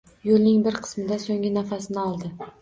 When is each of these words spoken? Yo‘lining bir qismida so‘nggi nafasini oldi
Yo‘lining 0.27 0.63
bir 0.67 0.79
qismida 0.85 1.19
so‘nggi 1.27 1.53
nafasini 1.59 2.03
oldi 2.07 2.35